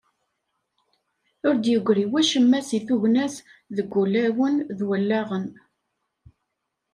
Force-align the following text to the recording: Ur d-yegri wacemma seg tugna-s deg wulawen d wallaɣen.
Ur 1.47 1.55
d-yegri 1.57 2.05
wacemma 2.11 2.59
seg 2.69 2.81
tugna-s 2.87 3.35
deg 3.75 3.87
wulawen 3.93 4.55
d 4.77 4.79
wallaɣen. 4.87 5.45